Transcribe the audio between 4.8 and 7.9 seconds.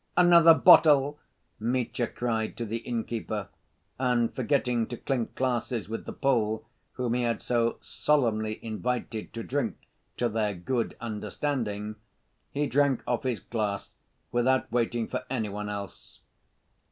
to clink glasses with the Pole whom he had so